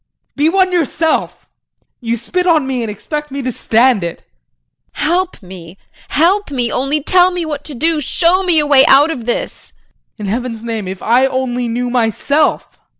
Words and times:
JEAN. 0.01 0.33
Be 0.35 0.49
one 0.49 0.71
yourself. 0.71 1.47
You 1.99 2.17
spit 2.17 2.47
on 2.47 2.65
me 2.65 2.81
and 2.81 2.89
expect 2.89 3.29
me 3.29 3.43
to 3.43 3.51
stand 3.51 4.03
it. 4.03 4.23
JULIE. 4.93 5.05
Help 5.09 5.43
me, 5.43 5.77
help 6.09 6.49
me. 6.49 6.71
Only 6.71 7.01
tell 7.03 7.29
me 7.29 7.45
what 7.45 7.63
to 7.65 7.75
do 7.75 8.01
show 8.01 8.41
me 8.41 8.57
a 8.57 8.65
way 8.65 8.83
out 8.87 9.11
of 9.11 9.25
this! 9.27 9.73
JEAN. 10.17 10.25
In 10.25 10.25
heaven's 10.25 10.63
name, 10.63 10.87
if 10.87 11.03
I 11.03 11.27
only 11.27 11.67
knew 11.67 11.91
myself. 11.91 12.79